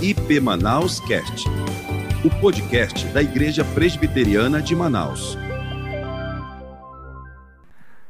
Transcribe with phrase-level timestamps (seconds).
[0.00, 1.48] IP Manaus Cast,
[2.24, 5.36] o podcast da Igreja Presbiteriana de Manaus.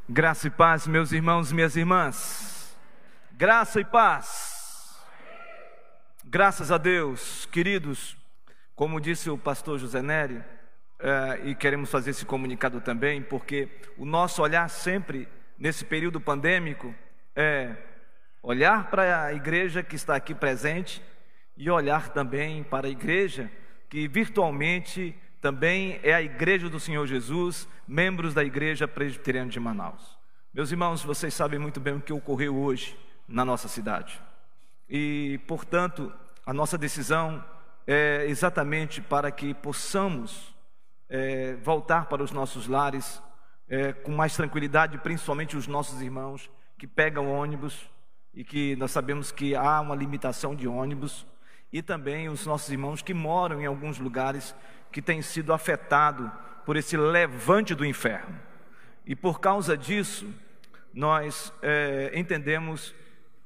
[0.07, 2.77] Graça e paz, meus irmãos e minhas irmãs.
[3.33, 5.01] Graça e paz.
[6.27, 8.19] Graças a Deus, queridos,
[8.77, 10.45] como disse o pastor José Nery,
[10.99, 13.67] é, e queremos fazer esse comunicado também, porque
[13.97, 15.27] o nosso olhar sempre
[15.59, 16.95] nesse período pandêmico
[17.35, 17.75] é
[18.43, 21.03] olhar para a igreja que está aqui presente
[21.59, 23.51] e olhar também para a igreja
[23.91, 30.17] que virtualmente também é a igreja do Senhor Jesus, membros da igreja presbiteriana de Manaus.
[30.55, 34.21] Meus irmãos, vocês sabem muito bem o que ocorreu hoje na nossa cidade.
[34.89, 36.13] E, portanto,
[36.47, 37.45] a nossa decisão
[37.87, 40.55] é exatamente para que possamos
[41.09, 43.21] é, voltar para os nossos lares
[43.69, 47.91] é, com mais tranquilidade, principalmente os nossos irmãos que pegam ônibus
[48.33, 51.27] e que nós sabemos que há uma limitação de ônibus
[51.73, 54.55] e também os nossos irmãos que moram em alguns lugares
[54.91, 56.31] que têm sido afetados
[56.65, 58.39] por esse levante do inferno.
[59.07, 60.33] E por causa disso,
[60.93, 62.95] nós é, entendemos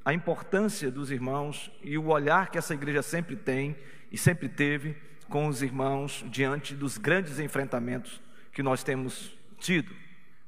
[0.04, 3.76] a importância dos irmãos e o olhar que essa igreja sempre tem
[4.10, 4.96] e sempre teve
[5.28, 8.20] com os irmãos diante dos grandes enfrentamentos
[8.52, 9.94] que nós temos tido.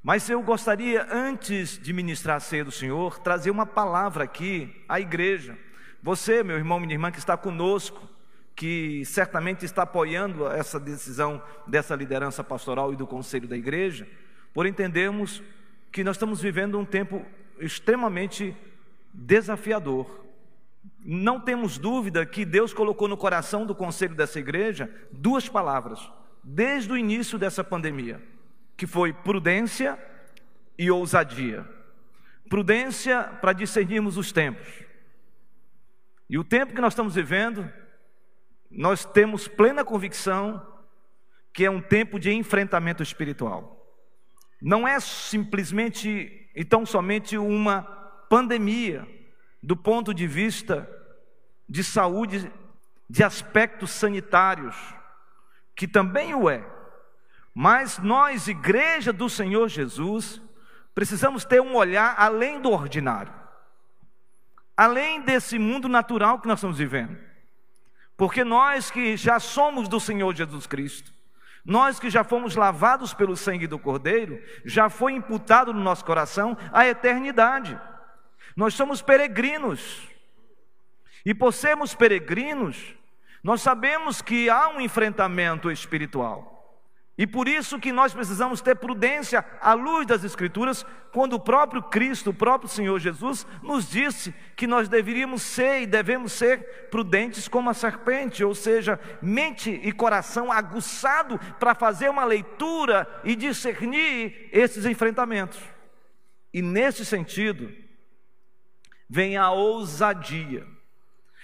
[0.03, 5.01] Mas eu gostaria, antes de ministrar a ceia do Senhor, trazer uma palavra aqui à
[5.01, 5.57] igreja
[6.05, 7.99] você, meu irmão, minha irmã, que está conosco,
[8.55, 14.07] que certamente está apoiando essa decisão dessa liderança pastoral e do conselho da igreja,
[14.53, 15.43] por entendermos
[15.91, 17.25] que nós estamos vivendo um tempo
[17.59, 18.55] extremamente
[19.15, 20.27] desafiador.
[21.03, 26.07] Não temos dúvida que Deus colocou no coração do conselho dessa igreja duas palavras,
[26.43, 28.21] desde o início dessa pandemia,
[28.77, 29.99] que foi prudência
[30.79, 31.67] e ousadia.
[32.51, 34.85] Prudência para discernirmos os tempos
[36.29, 37.71] e o tempo que nós estamos vivendo,
[38.71, 40.75] nós temos plena convicção
[41.53, 43.81] que é um tempo de enfrentamento espiritual.
[44.61, 47.83] Não é simplesmente e tão somente uma
[48.29, 49.07] pandemia
[49.63, 50.89] do ponto de vista
[51.69, 52.51] de saúde,
[53.09, 54.77] de aspectos sanitários,
[55.77, 56.65] que também o é.
[57.55, 60.41] Mas nós, igreja do Senhor Jesus,
[60.95, 63.44] precisamos ter um olhar além do ordinário
[64.77, 67.17] além desse mundo natural que nós estamos vivendo.
[68.17, 71.13] Porque nós que já somos do Senhor Jesus Cristo,
[71.65, 76.57] nós que já fomos lavados pelo sangue do Cordeiro, já foi imputado no nosso coração
[76.73, 77.79] a eternidade.
[78.55, 80.07] Nós somos peregrinos.
[81.25, 82.95] E por sermos peregrinos,
[83.43, 86.54] nós sabemos que há um enfrentamento espiritual.
[87.17, 91.81] E por isso que nós precisamos ter prudência à luz das Escrituras, quando o próprio
[91.81, 97.47] Cristo, o próprio Senhor Jesus, nos disse que nós deveríamos ser e devemos ser prudentes
[97.47, 104.49] como a serpente, ou seja, mente e coração aguçado para fazer uma leitura e discernir
[104.51, 105.61] esses enfrentamentos.
[106.53, 107.73] E nesse sentido,
[109.09, 110.67] vem a ousadia.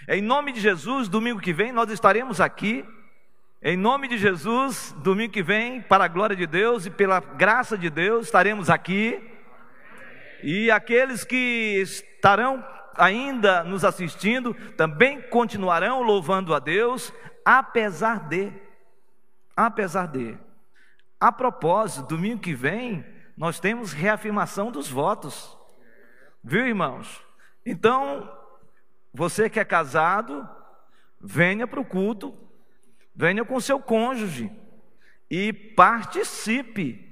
[0.09, 2.85] Em nome de Jesus, domingo que vem, nós estaremos aqui
[3.63, 7.77] em nome de Jesus, domingo que vem, para a glória de Deus e pela graça
[7.77, 9.23] de Deus, estaremos aqui.
[10.43, 12.65] E aqueles que estarão
[12.97, 17.13] ainda nos assistindo também continuarão louvando a Deus,
[17.45, 18.51] apesar de.
[19.55, 20.39] Apesar de.
[21.21, 23.05] A propósito, domingo que vem,
[23.37, 25.55] nós temos reafirmação dos votos.
[26.43, 27.23] Viu, irmãos?
[27.67, 28.27] Então,
[29.13, 30.49] você que é casado,
[31.21, 32.49] venha para o culto
[33.21, 34.51] Venha com seu cônjuge
[35.31, 37.07] e participe.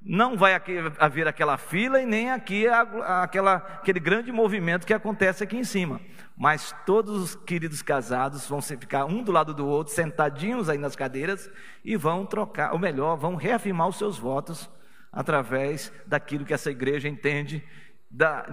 [0.00, 0.54] Não vai
[0.98, 6.00] haver aquela fila e nem aqui aquela, aquele grande movimento que acontece aqui em cima.
[6.34, 10.96] Mas todos os queridos casados vão ficar um do lado do outro, sentadinhos aí nas
[10.96, 11.50] cadeiras,
[11.84, 14.70] e vão trocar, ou melhor, vão reafirmar os seus votos
[15.12, 17.62] através daquilo que essa igreja entende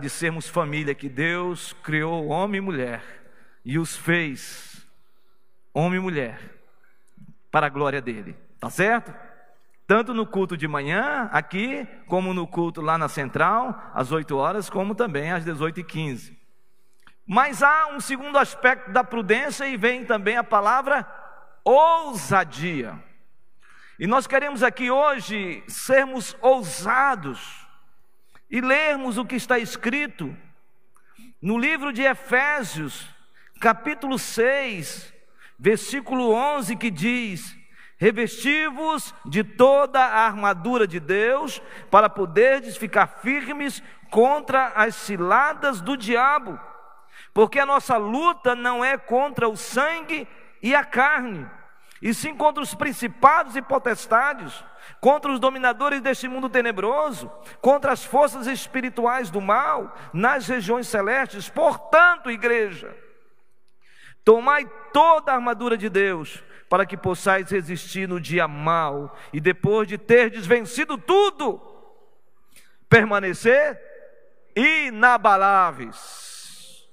[0.01, 3.01] de sermos família, que Deus criou homem e mulher
[3.63, 4.85] e os fez
[5.73, 6.58] homem e mulher
[7.51, 8.35] para a glória dele.
[8.59, 9.13] Tá certo?
[9.87, 14.69] Tanto no culto de manhã, aqui, como no culto lá na central, às 8 horas,
[14.69, 16.37] como também às 18h15.
[17.25, 21.07] Mas há um segundo aspecto da prudência e vem também a palavra
[21.63, 22.97] ousadia.
[23.99, 27.67] E nós queremos aqui hoje sermos ousados
[28.49, 30.35] e lermos o que está escrito
[31.41, 33.07] no livro de Efésios,
[33.59, 35.13] capítulo 6,
[35.59, 37.55] versículo 11 que diz:
[37.97, 41.61] Revesti-vos de toda a armadura de Deus,
[41.91, 46.57] para poderdes ficar firmes contra as ciladas do diabo.
[47.33, 50.25] Porque a nossa luta não é contra o sangue
[50.61, 51.45] e a carne,
[52.01, 54.63] e sim contra os principados e potestades,
[55.01, 57.29] contra os dominadores deste mundo tenebroso,
[57.61, 61.49] contra as forças espirituais do mal nas regiões celestes.
[61.49, 62.95] Portanto, igreja,
[64.29, 69.87] tomai toda a armadura de Deus, para que possais resistir no dia mal e depois
[69.87, 71.59] de ter desvencido tudo,
[72.87, 73.81] permanecer
[74.55, 76.87] inabaláveis.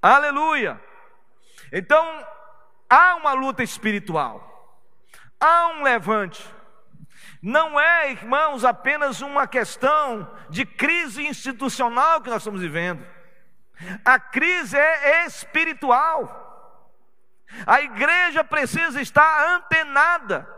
[0.00, 0.80] Aleluia!
[1.72, 2.24] Então,
[2.88, 4.80] há uma luta espiritual,
[5.40, 6.46] há um levante.
[7.42, 13.04] Não é, irmãos, apenas uma questão de crise institucional que nós estamos vivendo.
[14.04, 16.47] A crise é espiritual.
[17.66, 20.48] A igreja precisa estar antenada.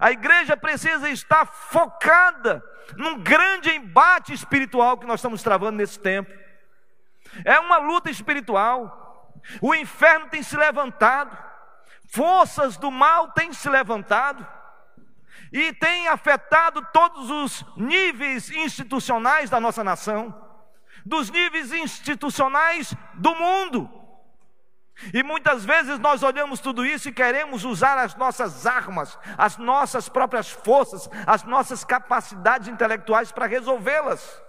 [0.00, 2.62] A igreja precisa estar focada
[2.96, 6.32] num grande embate espiritual que nós estamos travando nesse tempo.
[7.44, 9.32] É uma luta espiritual.
[9.60, 11.36] O inferno tem se levantado,
[12.08, 14.46] forças do mal têm se levantado
[15.52, 20.34] e tem afetado todos os níveis institucionais da nossa nação,
[21.04, 24.05] dos níveis institucionais do mundo.
[25.12, 30.08] E muitas vezes nós olhamos tudo isso e queremos usar as nossas armas, as nossas
[30.08, 34.42] próprias forças, as nossas capacidades intelectuais para resolvê-las.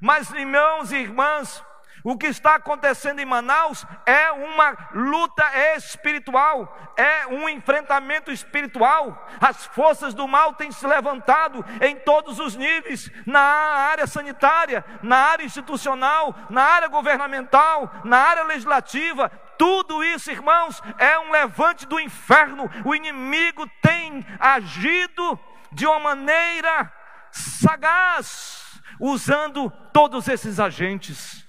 [0.00, 1.64] Mas, irmãos e irmãs,
[2.08, 5.44] o que está acontecendo em Manaus é uma luta
[5.76, 9.28] espiritual, é um enfrentamento espiritual.
[9.38, 15.18] As forças do mal têm se levantado em todos os níveis na área sanitária, na
[15.18, 19.28] área institucional, na área governamental, na área legislativa.
[19.58, 22.70] Tudo isso, irmãos, é um levante do inferno.
[22.86, 25.38] O inimigo tem agido
[25.70, 26.90] de uma maneira
[27.30, 31.46] sagaz, usando todos esses agentes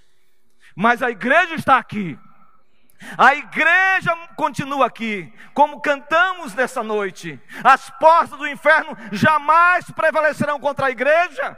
[0.80, 2.18] mas a igreja está aqui.
[3.18, 7.38] A igreja continua aqui, como cantamos nessa noite.
[7.62, 11.58] As portas do inferno jamais prevalecerão contra a igreja.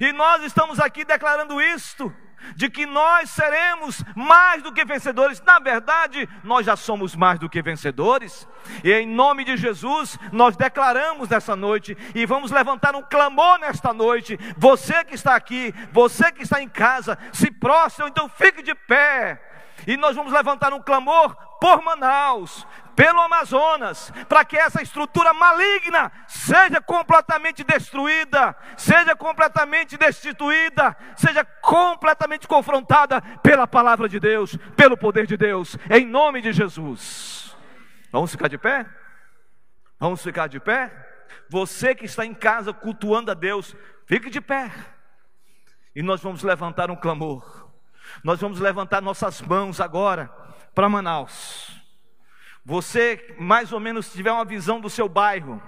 [0.00, 2.10] E nós estamos aqui declarando isto
[2.54, 5.42] de que nós seremos mais do que vencedores.
[5.42, 8.46] Na verdade, nós já somos mais do que vencedores.
[8.84, 13.92] E em nome de Jesus, nós declaramos nessa noite e vamos levantar um clamor nesta
[13.92, 14.38] noite.
[14.56, 19.42] Você que está aqui, você que está em casa, se prostre, então fique de pé.
[19.86, 22.66] E nós vamos levantar um clamor por Manaus,
[22.96, 32.48] pelo Amazonas, para que essa estrutura maligna seja completamente destruída, seja completamente destituída, seja completamente
[32.48, 37.54] confrontada pela palavra de Deus, pelo poder de Deus, em nome de Jesus.
[38.10, 38.86] Vamos ficar de pé?
[40.00, 40.90] Vamos ficar de pé?
[41.50, 43.76] Você que está em casa cultuando a Deus,
[44.06, 44.72] fique de pé.
[45.94, 47.70] E nós vamos levantar um clamor.
[48.24, 50.30] Nós vamos levantar nossas mãos agora
[50.74, 51.85] para Manaus
[52.66, 55.62] você mais ou menos tiver uma visão do seu bairro,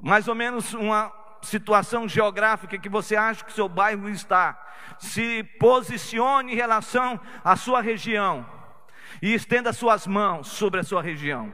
[0.00, 1.12] mais ou menos uma
[1.42, 4.58] situação geográfica que você acha que seu bairro está,
[4.98, 8.46] se posicione em relação à sua região
[9.20, 11.52] e estenda suas mãos sobre a sua região.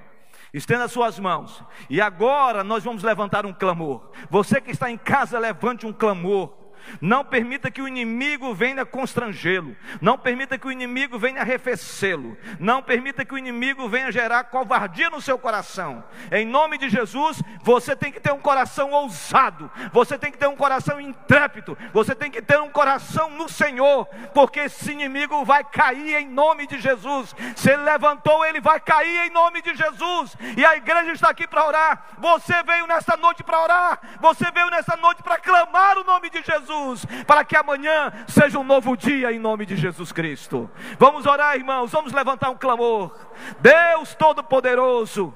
[0.54, 1.60] Estenda suas mãos.
[1.90, 4.12] E agora nós vamos levantar um clamor.
[4.30, 6.56] Você que está em casa, levante um clamor.
[7.00, 9.76] Não permita que o inimigo venha constrangê-lo.
[10.00, 12.36] Não permita que o inimigo venha arrefecê-lo.
[12.58, 16.04] Não permita que o inimigo venha gerar covardia no seu coração.
[16.30, 19.70] Em nome de Jesus, você tem que ter um coração ousado.
[19.92, 21.76] Você tem que ter um coração intrépido.
[21.92, 24.06] Você tem que ter um coração no Senhor.
[24.34, 27.34] Porque esse inimigo vai cair em nome de Jesus.
[27.56, 30.36] Se ele levantou, ele vai cair em nome de Jesus.
[30.56, 32.04] E a igreja está aqui para orar.
[32.18, 34.00] Você veio nesta noite para orar.
[34.20, 36.67] Você veio nesta noite para clamar o nome de Jesus.
[36.68, 40.70] Jesus, para que amanhã seja um novo dia em nome de Jesus Cristo.
[40.98, 43.16] Vamos orar, irmãos, vamos levantar um clamor.
[43.60, 45.34] Deus Todo-Poderoso.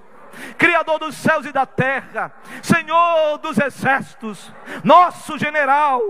[0.57, 4.51] Criador dos céus e da terra, Senhor dos exércitos,
[4.83, 6.01] nosso general,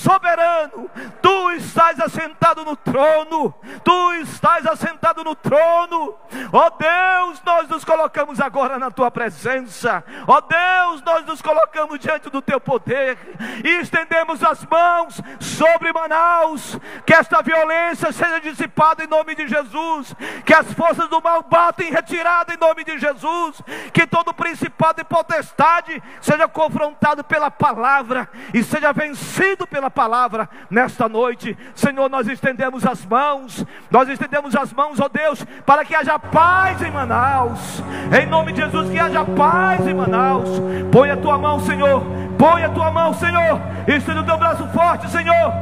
[0.00, 0.90] soberano,
[1.20, 3.54] tu estás assentado no trono,
[3.84, 6.14] tu estás assentado no trono,
[6.50, 12.30] ó Deus, nós nos colocamos agora na tua presença, ó Deus, nós nos colocamos diante
[12.30, 13.18] do teu poder
[13.62, 20.14] e estendemos as mãos sobre Manaus, que esta violência seja dissipada em nome de Jesus,
[20.46, 23.60] que as forças do mal batem em retirada em nome de Jesus,
[23.92, 31.08] que todo principado e potestade seja confrontado pela palavra e seja vencido pela palavra nesta
[31.08, 31.56] noite.
[31.74, 36.80] Senhor, nós estendemos as mãos, nós estendemos as mãos, ó Deus, para que haja paz
[36.82, 37.82] em Manaus.
[38.18, 40.48] Em nome de Jesus, que haja paz em Manaus.
[40.90, 42.02] Põe a tua mão, Senhor.
[42.38, 43.60] Põe a tua mão, Senhor.
[43.86, 45.52] Estende o teu braço forte, Senhor.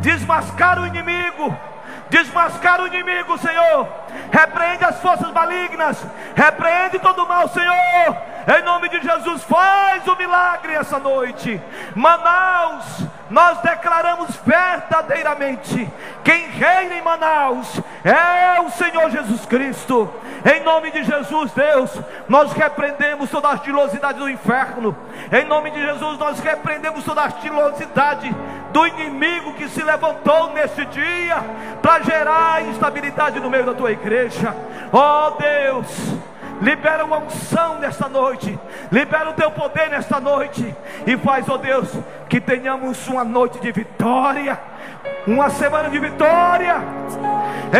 [0.00, 1.54] Desmascara o inimigo
[2.08, 3.88] desmascara o inimigo, Senhor.
[4.30, 6.04] Repreende as forças malignas,
[6.34, 8.16] repreende todo o mal, Senhor.
[8.58, 11.60] Em nome de Jesus, faz o milagre essa noite.
[11.94, 15.90] Manaus, nós declaramos verdadeiramente:
[16.22, 20.12] quem reina em Manaus é o Senhor Jesus Cristo.
[20.44, 21.90] Em nome de Jesus, Deus,
[22.28, 24.96] nós repreendemos toda a astilosidade do inferno.
[25.32, 28.34] Em nome de Jesus, nós repreendemos toda a astilosidade
[28.72, 31.36] do inimigo que se levantou neste dia
[31.82, 34.54] para gerar instabilidade no meio da tua igreja.
[34.92, 36.14] Oh, Deus,
[36.60, 38.58] libera uma unção nesta noite,
[38.90, 40.74] libera o teu poder nesta noite,
[41.06, 41.88] e faz, ó oh Deus,
[42.28, 44.58] que tenhamos uma noite de vitória,
[45.26, 46.76] uma semana de vitória,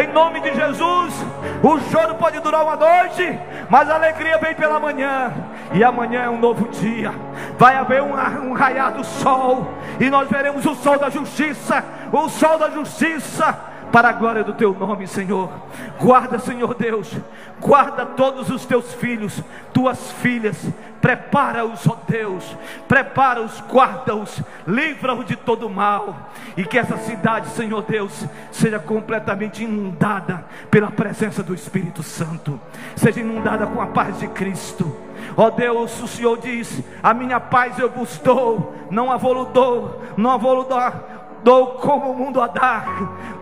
[0.00, 1.14] em nome de Jesus.
[1.62, 3.38] O choro pode durar uma noite,
[3.70, 5.32] mas a alegria vem pela manhã,
[5.72, 7.12] e amanhã é um novo dia.
[7.58, 8.12] Vai haver um,
[8.48, 13.75] um raiar do sol, e nós veremos o sol da justiça, o sol da justiça
[13.96, 15.50] para a glória do teu nome, Senhor.
[15.98, 17.16] Guarda, Senhor Deus,
[17.58, 20.68] guarda todos os teus filhos, tuas filhas,
[21.00, 22.44] prepara-os, ó Deus,
[22.86, 30.44] prepara-os, guarda-os, livra-os de todo mal, e que essa cidade, Senhor Deus, seja completamente inundada
[30.70, 32.60] pela presença do Espírito Santo,
[32.96, 34.94] seja inundada com a paz de Cristo.
[35.34, 40.02] Ó Deus, o Senhor diz: A minha paz eu vos dou, não a vou dou,
[40.18, 41.15] não a vou dar
[41.46, 42.88] dou como o mundo a dar.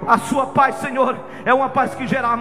[0.06, 2.36] A sua paz, Senhor, é uma paz que gera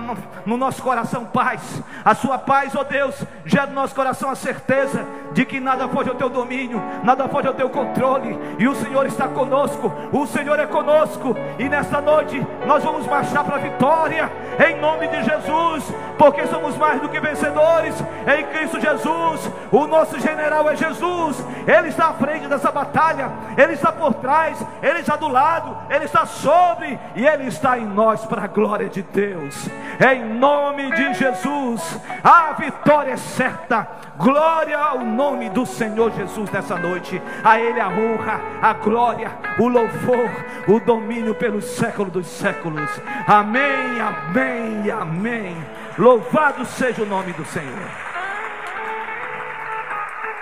[0.46, 1.82] no nosso coração paz.
[2.03, 5.88] A sua paz, ó oh Deus, gera no nosso coração a certeza de que nada
[5.88, 10.27] foge ao teu domínio, nada foge ao teu controle, e o Senhor está conosco, o
[10.27, 14.32] Senhor é conosco, e nesta noite nós vamos marchar para a vitória,
[14.67, 17.96] em nome de Jesus, porque somos mais do que vencedores
[18.27, 19.50] em Cristo Jesus.
[19.72, 24.63] O nosso general é Jesus, ele está à frente dessa batalha, ele está por trás,
[24.82, 25.52] ele está do lado,
[25.89, 29.69] ele está sobre e ele está em nós para a glória de Deus.
[30.00, 33.88] Em nome de Jesus, a vitória é certa.
[34.17, 37.22] Glória ao nome do Senhor Jesus nessa noite.
[37.43, 40.29] A Ele a honra, a glória, o louvor,
[40.67, 42.89] o domínio pelos séculos dos séculos.
[43.27, 45.57] Amém, amém, amém.
[45.98, 47.89] Louvado seja o nome do Senhor.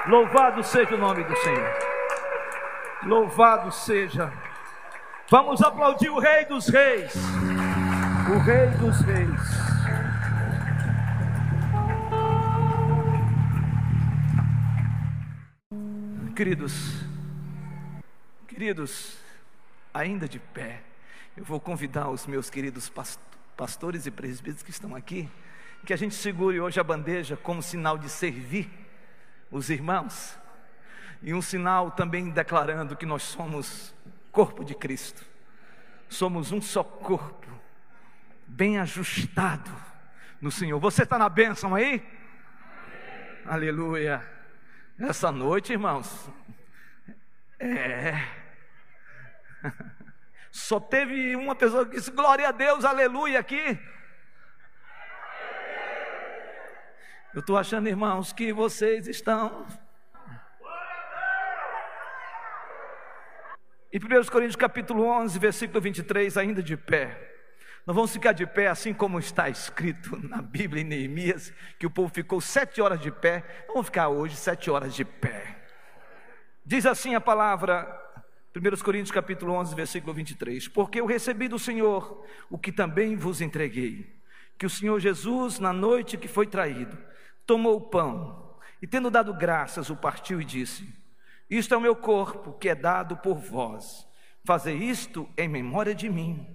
[0.07, 1.73] Louvado seja o nome do Senhor.
[3.03, 4.31] Louvado seja.
[5.31, 7.13] Vamos aplaudir o Rei dos Reis.
[7.15, 9.41] O Rei dos Reis.
[16.35, 17.05] Queridos,
[18.45, 19.17] queridos,
[19.93, 20.81] ainda de pé,
[21.37, 22.91] eu vou convidar os meus queridos
[23.55, 25.29] pastores e presbíteros que estão aqui,
[25.85, 28.69] que a gente segure hoje a bandeja como sinal de servir
[29.49, 30.37] os irmãos,
[31.23, 33.95] e um sinal também declarando que nós somos
[34.31, 35.25] corpo de Cristo,
[36.09, 37.47] somos um só corpo,
[38.47, 39.71] bem ajustado
[40.39, 40.79] no Senhor.
[40.79, 42.03] Você está na bênção aí?
[43.45, 44.21] Aleluia.
[44.99, 46.29] Essa noite, irmãos,
[47.59, 48.13] é.
[50.51, 53.79] Só teve uma pessoa que disse glória a Deus, aleluia aqui.
[57.33, 59.65] Eu estou achando, irmãos, que vocês estão.
[63.93, 67.29] Em 1 Coríntios capítulo 11, versículo 23, ainda de pé.
[67.85, 71.89] Nós vamos ficar de pé, assim como está escrito na Bíblia em Neemias, que o
[71.89, 73.43] povo ficou sete horas de pé.
[73.67, 75.57] Vamos ficar hoje sete horas de pé.
[76.65, 77.85] Diz assim a palavra
[78.55, 80.69] 1 Coríntios capítulo 11, versículo 23.
[80.69, 84.21] Porque eu recebi do Senhor o que também vos entreguei,
[84.57, 86.97] que o Senhor Jesus, na noite que foi traído,
[87.45, 91.00] tomou o pão e, tendo dado graças, o partiu e disse:
[91.51, 94.07] Isto é o meu corpo que é dado por vós.
[94.45, 96.47] Fazei isto em memória de mim.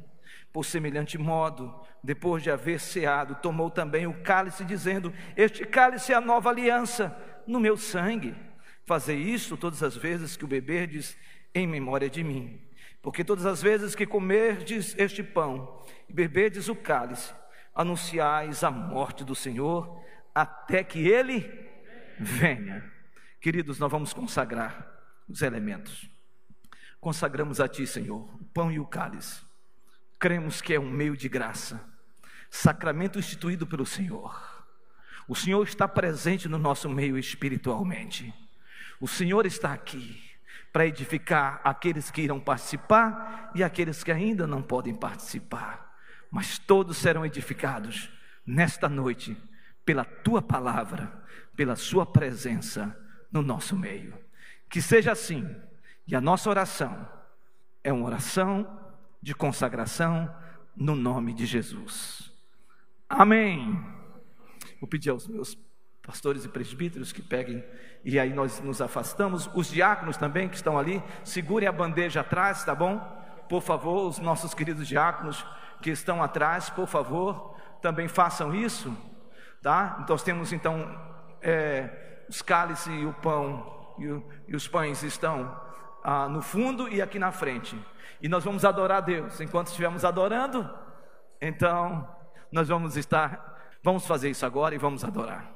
[0.50, 6.17] Por semelhante modo, depois de haver ceado, tomou também o cálice, dizendo: Este cálice é
[6.17, 7.15] a nova aliança
[7.47, 8.35] no meu sangue.
[8.87, 11.15] Fazei isto todas as vezes que o beberdes
[11.55, 12.59] em memória de mim.
[13.03, 17.35] Porque todas as vezes que comerdes este pão e beberdes o cálice,
[17.75, 20.03] anunciais a morte do Senhor
[20.35, 21.69] até que ele
[22.19, 22.96] venha.
[23.47, 24.91] Queridos, nós vamos consagrar
[25.29, 26.11] os elementos.
[27.00, 29.41] Consagramos a Ti, Senhor, o pão e o cálice.
[30.19, 31.81] Cremos que é um meio de graça,
[32.50, 34.67] sacramento instituído pelo Senhor.
[35.29, 38.35] O Senhor está presente no nosso meio espiritualmente.
[39.00, 40.21] O Senhor está aqui
[40.73, 45.97] para edificar aqueles que irão participar e aqueles que ainda não podem participar.
[46.33, 48.11] Mas todos serão edificados
[48.45, 49.41] nesta noite
[49.85, 51.25] pela tua palavra,
[51.55, 54.14] pela sua presença no nosso meio.
[54.68, 55.49] Que seja assim.
[56.06, 57.09] E a nossa oração
[57.83, 58.80] é uma oração
[59.23, 60.33] de consagração
[60.76, 62.33] no nome de Jesus.
[63.09, 63.80] Amém.
[64.80, 65.59] Vou pedir aos meus
[66.02, 67.64] pastores e presbíteros que peguem,
[68.04, 69.50] e aí nós nos afastamos.
[69.54, 73.00] Os diáconos também que estão ali, segurem a bandeja atrás, tá bom?
[73.49, 75.45] Por favor, os nossos queridos diáconos
[75.83, 78.97] que estão atrás, por favor, também façam isso,
[79.61, 80.04] tá?
[80.09, 80.88] Nós temos então
[81.42, 85.61] é, os cálices e o pão, e, o, e os pães estão
[86.02, 87.78] ah, no fundo e aqui na frente.
[88.21, 89.40] E nós vamos adorar a Deus.
[89.40, 90.68] Enquanto estivermos adorando,
[91.40, 92.09] então
[92.50, 95.55] nós vamos estar, vamos fazer isso agora e vamos adorar.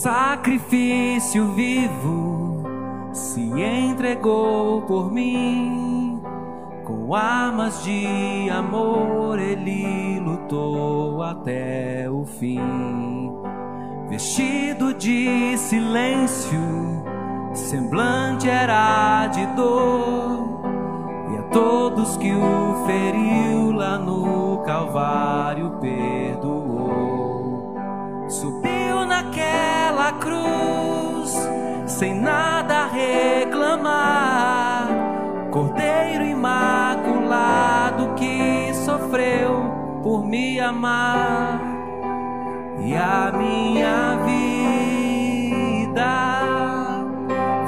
[0.00, 2.62] Sacrifício vivo
[3.12, 6.22] se entregou por mim.
[6.86, 13.30] Com armas de amor ele lutou até o fim.
[14.08, 16.58] Vestido de silêncio,
[17.52, 20.62] semblante era de dor.
[21.30, 26.59] E a todos que o feriu lá no Calvário perdoou.
[30.20, 31.34] Cruz,
[31.86, 34.88] sem nada reclamar.
[35.50, 41.60] Cordeiro imaculado que sofreu por me amar,
[42.78, 44.70] e a minha vida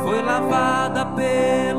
[0.05, 1.72] foi lavada pelo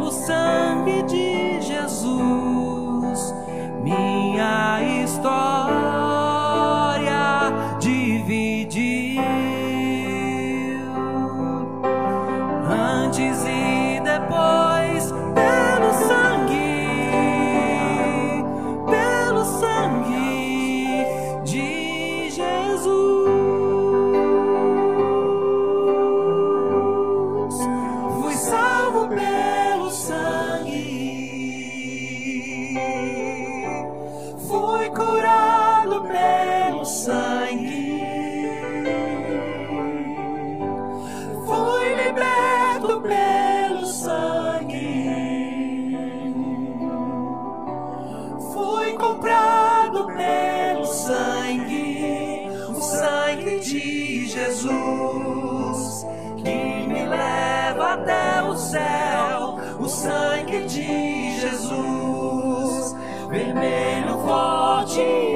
[64.95, 65.32] Deus,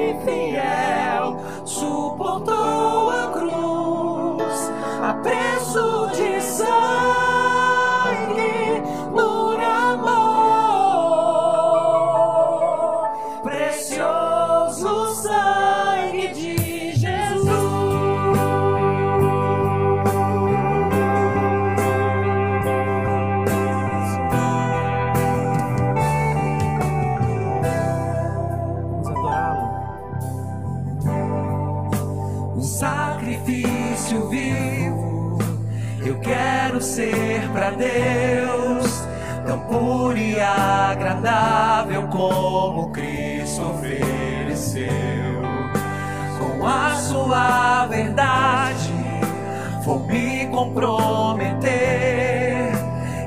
[42.68, 44.92] como Cristo ofereceu.
[46.38, 48.92] Com a sua verdade,
[49.84, 51.72] vou me comprometer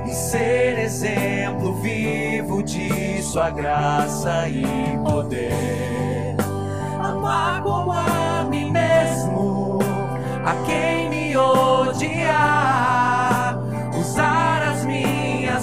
[0.05, 4.63] e ser exemplo vivo de sua graça e
[5.03, 6.35] poder.
[7.03, 9.79] Amar como a mim mesmo,
[10.45, 12.91] a quem me odiar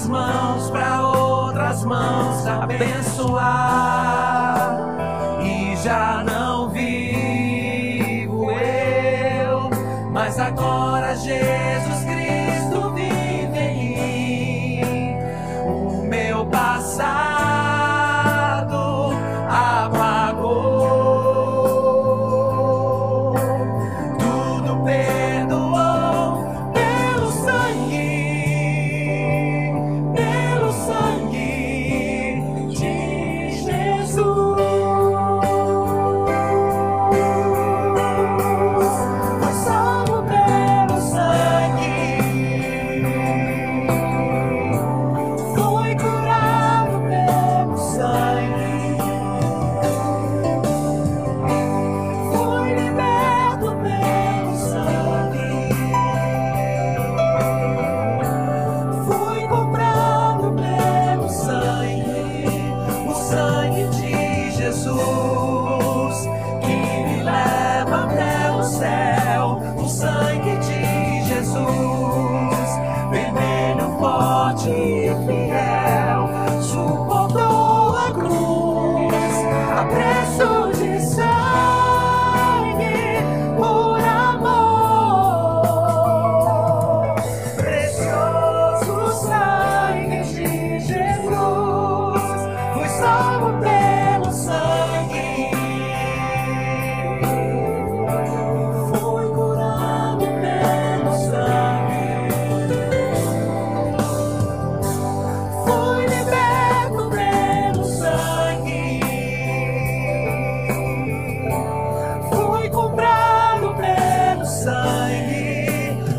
[0.08, 3.07] mãos para outras mãos abençoar.
[5.42, 9.68] E já não vivo eu,
[10.12, 10.77] mas agora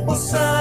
[0.10, 0.59] possa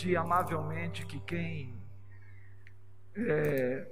[0.00, 1.74] pedir amavelmente que quem,
[3.14, 3.86] é,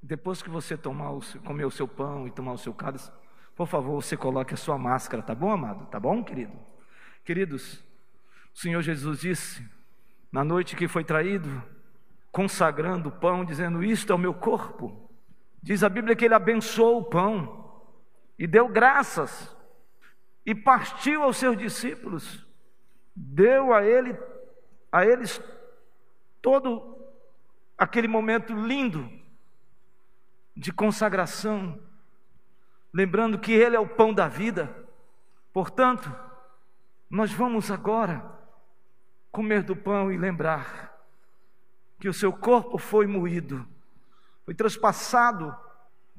[0.00, 3.10] depois que você tomar o, comer o seu pão e tomar o seu cálice,
[3.56, 5.86] por favor, você coloque a sua máscara, tá bom, amado?
[5.86, 6.52] Tá bom, querido?
[7.24, 7.84] Queridos,
[8.54, 9.68] o Senhor Jesus disse,
[10.30, 11.60] na noite que foi traído,
[12.30, 15.10] consagrando o pão, dizendo: Isto é o meu corpo.
[15.60, 17.82] Diz a Bíblia que ele abençoou o pão
[18.38, 19.56] e deu graças
[20.46, 22.46] e partiu aos seus discípulos,
[23.16, 24.16] deu a ele
[24.90, 25.40] a eles
[26.40, 26.98] todo
[27.76, 29.08] aquele momento lindo
[30.56, 31.78] de consagração,
[32.92, 34.74] lembrando que Ele é o pão da vida.
[35.52, 36.12] Portanto,
[37.08, 38.24] nós vamos agora
[39.30, 40.98] comer do pão e lembrar
[42.00, 43.66] que o seu corpo foi moído,
[44.44, 45.56] foi traspassado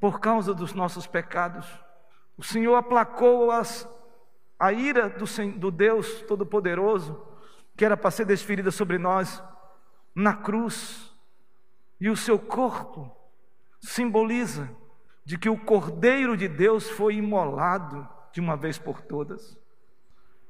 [0.00, 1.66] por causa dos nossos pecados.
[2.36, 3.86] O Senhor aplacou as,
[4.58, 5.24] a ira do,
[5.58, 7.29] do Deus Todo-Poderoso
[7.80, 9.42] que era para ser desferida sobre nós
[10.14, 11.10] na cruz,
[11.98, 13.10] e o seu corpo
[13.80, 14.68] simboliza
[15.24, 19.58] de que o Cordeiro de Deus foi imolado de uma vez por todas.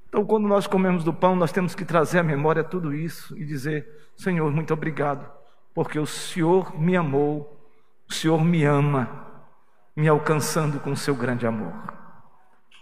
[0.08, 3.44] Então, quando nós comemos do pão, nós temos que trazer à memória tudo isso e
[3.44, 5.30] dizer: Senhor, muito obrigado,
[5.72, 7.64] porque o Senhor me amou,
[8.08, 9.08] o Senhor me ama,
[9.94, 11.72] me alcançando com o seu grande amor.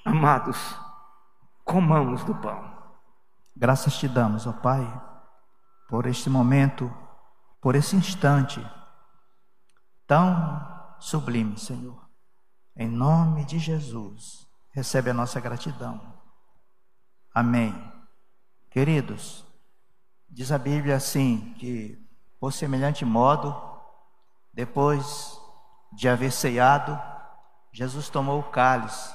[0.06, 0.74] Amados,
[1.66, 2.67] comamos do pão.
[3.60, 4.86] Graças te damos, ó Pai,
[5.88, 6.94] por este momento,
[7.60, 8.64] por esse instante
[10.06, 12.08] tão sublime, Senhor.
[12.76, 16.00] Em nome de Jesus, recebe a nossa gratidão.
[17.34, 17.74] Amém.
[18.70, 19.44] Queridos,
[20.28, 21.98] diz a Bíblia assim: que
[22.38, 23.60] por semelhante modo,
[24.54, 25.36] depois
[25.92, 26.96] de haver ceado,
[27.72, 29.12] Jesus tomou o cálice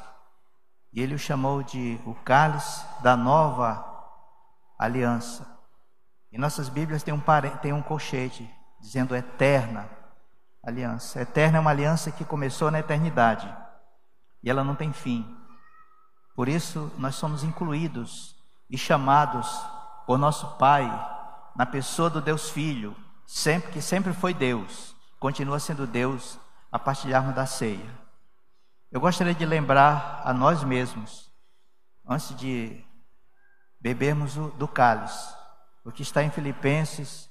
[0.92, 3.93] e ele o chamou de o cálice da nova
[4.78, 5.48] aliança.
[6.32, 7.22] Em nossas Bíblias tem um,
[7.62, 9.90] tem um colchete dizendo eterna
[10.64, 11.22] aliança.
[11.22, 13.54] Eterna é uma aliança que começou na eternidade
[14.42, 15.38] e ela não tem fim.
[16.36, 18.36] Por isso nós somos incluídos
[18.70, 19.48] e chamados
[20.06, 20.84] por nosso Pai
[21.56, 26.40] na pessoa do Deus Filho, sempre que sempre foi Deus, continua sendo Deus
[26.72, 28.04] a partilharmos da ceia.
[28.92, 31.32] Eu gostaria de lembrar a nós mesmos,
[32.08, 32.84] antes de
[33.84, 35.36] bebermos do cálice,
[35.84, 37.30] o que está em Filipenses,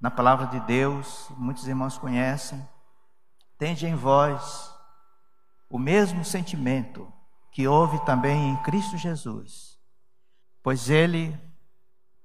[0.00, 2.66] na palavra de Deus, muitos irmãos conhecem.
[3.58, 4.74] Tende em vós
[5.68, 7.12] o mesmo sentimento
[7.52, 9.78] que houve também em Cristo Jesus,
[10.62, 11.38] pois ele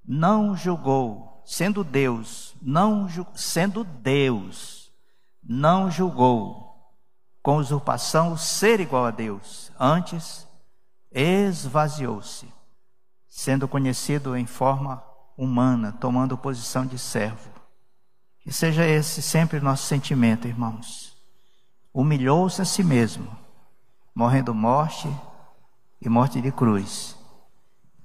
[0.02, 4.90] não julgou, sendo Deus, não sendo Deus,
[5.42, 6.94] não julgou
[7.42, 10.48] com usurpação o ser igual a Deus, antes
[11.12, 12.55] esvaziou-se
[13.36, 15.04] sendo conhecido em forma
[15.36, 17.50] humana, tomando posição de servo.
[18.40, 21.14] Que seja esse sempre nosso sentimento, irmãos.
[21.92, 23.28] Humilhou-se a si mesmo,
[24.14, 25.06] morrendo morte
[26.00, 27.14] e morte de cruz.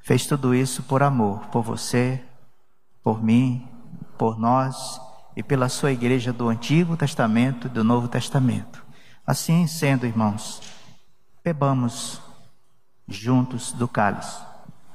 [0.02, 2.22] Fez tudo isso por amor, por você,
[3.02, 3.65] por mim,
[4.17, 5.00] por nós
[5.34, 8.86] e pela sua igreja do Antigo Testamento e do Novo Testamento.
[9.26, 10.62] Assim sendo, irmãos,
[11.41, 12.22] bebamos
[13.08, 14.51] juntos do cálice.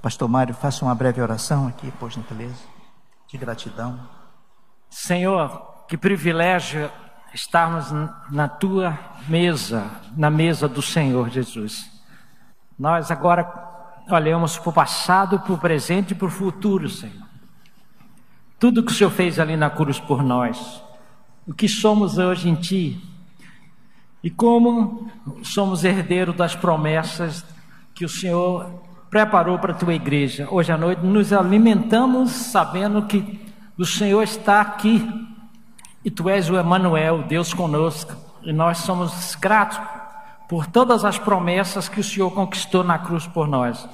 [0.07, 2.63] Pastor Mário, faça uma breve oração aqui, por gentileza,
[3.27, 3.99] de gratidão.
[4.89, 6.89] Senhor, que privilégio
[7.35, 7.87] estarmos
[8.31, 11.91] na tua mesa, na mesa do Senhor Jesus.
[12.79, 13.53] Nós agora
[14.09, 17.27] olhamos para o passado, para o presente e para o futuro, Senhor.
[18.61, 20.85] Tudo que o Senhor fez ali na cruz por nós,
[21.49, 23.03] o que somos hoje em Ti,
[24.23, 25.11] e como
[25.43, 27.45] somos herdeiros das promessas
[27.93, 28.86] que o Senhor
[29.17, 30.47] preparou para a tua igreja.
[30.51, 33.41] Hoje à noite nos alimentamos sabendo que
[33.79, 35.09] o Senhor está aqui
[36.05, 39.81] e tu és o Emanuel, Deus conosco, e nós somos gratos
[40.47, 43.89] por todas as promessas que o Senhor conquistou na cruz por nós.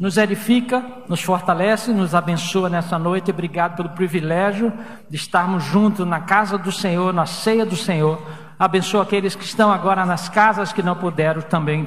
[0.00, 3.30] Nos edifica, nos fortalece, nos abençoa nessa noite.
[3.30, 4.72] Obrigado pelo privilégio
[5.08, 8.20] de estarmos juntos na casa do Senhor, na ceia do Senhor.
[8.58, 11.86] Abençoa aqueles que estão agora nas casas que não puderam também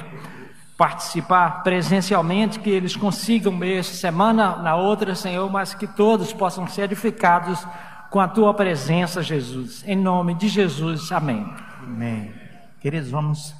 [0.80, 6.84] participar presencialmente, que eles consigam essa semana, na outra, Senhor, mas que todos possam ser
[6.84, 7.62] edificados
[8.08, 9.84] com a tua presença, Jesus.
[9.86, 11.46] Em nome de Jesus, amém.
[11.82, 12.32] Amém.
[12.80, 13.54] Queridos, vamos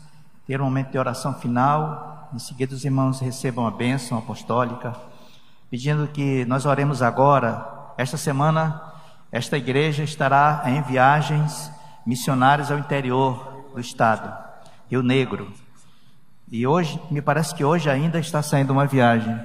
[0.46, 2.30] ter um momento de oração final.
[2.32, 4.96] Em seguida, os irmãos recebam a bênção apostólica,
[5.70, 7.92] pedindo que nós oremos agora.
[7.98, 8.80] Esta semana,
[9.30, 11.70] esta igreja estará em viagens
[12.06, 14.34] missionárias ao interior do estado,
[14.88, 15.52] Rio Negro.
[16.50, 19.38] E hoje, me parece que hoje ainda está saindo uma viagem.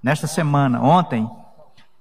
[0.00, 1.28] Nesta semana, ontem.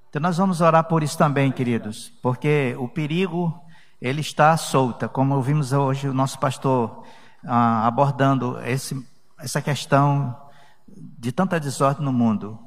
[0.07, 3.59] Então nós vamos orar por isso também, queridos, porque o perigo
[3.99, 7.03] ele está solta, como ouvimos hoje o nosso pastor
[7.43, 9.03] ah, abordando esse,
[9.39, 10.39] essa questão
[10.87, 12.59] de tanta desordem no mundo.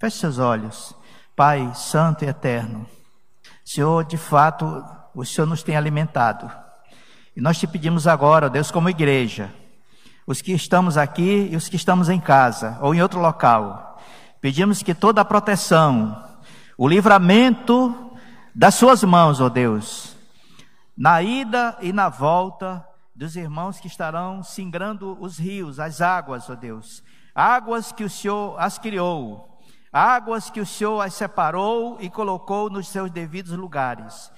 [0.00, 0.96] Feche seus olhos.
[1.36, 2.86] Pai Santo e Eterno,
[3.64, 4.84] Senhor, de fato,
[5.14, 6.50] o Senhor nos tem alimentado.
[7.36, 9.54] E nós te pedimos agora, Deus, como igreja,
[10.30, 14.00] os que estamos aqui e os que estamos em casa ou em outro local,
[14.40, 16.24] pedimos que toda a proteção,
[16.78, 18.12] o livramento
[18.54, 20.14] das suas mãos, ó Deus,
[20.96, 26.54] na ida e na volta, dos irmãos que estarão singrando os rios, as águas, ó
[26.54, 27.02] Deus.
[27.34, 29.58] Águas que o Senhor as criou,
[29.92, 34.30] águas que o Senhor as separou e colocou nos seus devidos lugares.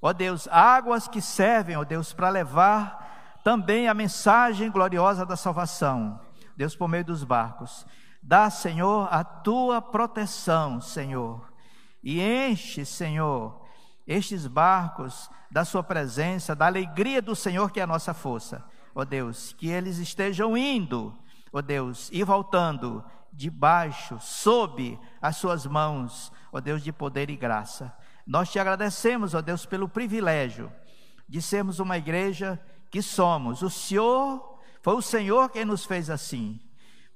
[0.00, 3.03] Ó Deus, águas que servem, ó Deus, para levar
[3.44, 6.18] também a mensagem gloriosa da salvação.
[6.56, 7.86] Deus, por meio dos barcos.
[8.22, 11.52] Dá, Senhor, a tua proteção, Senhor.
[12.02, 13.62] E enche, Senhor,
[14.06, 18.64] estes barcos da Sua presença, da alegria do Senhor, que é a nossa força.
[18.94, 21.14] Ó oh Deus, que eles estejam indo,
[21.52, 27.28] ó oh Deus, e voltando debaixo, sob as Suas mãos, ó oh Deus de poder
[27.28, 27.94] e graça.
[28.26, 30.72] Nós te agradecemos, ó Deus, pelo privilégio
[31.28, 32.58] de sermos uma igreja
[32.94, 33.60] que somos.
[33.62, 36.60] O Senhor, foi o Senhor quem nos fez assim.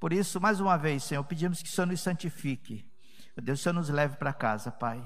[0.00, 2.84] Por isso, mais uma vez, Senhor, pedimos que o Senhor nos santifique.
[3.40, 5.00] Deus, o Senhor nos leve para casa, Pai.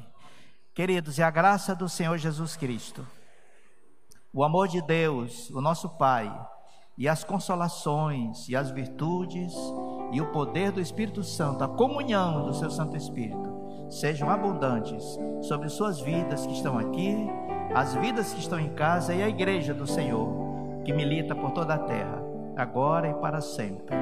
[0.74, 3.06] Queridos, e a graça do Senhor Jesus Cristo
[4.34, 6.32] o amor de Deus, o nosso Pai,
[6.96, 9.52] e as consolações e as virtudes
[10.10, 15.04] e o poder do Espírito Santo, a comunhão do seu Santo Espírito, sejam abundantes
[15.42, 17.14] sobre suas vidas que estão aqui,
[17.74, 20.41] as vidas que estão em casa e a igreja do Senhor,
[20.84, 22.22] que milita por toda a terra,
[22.56, 23.96] agora e para sempre.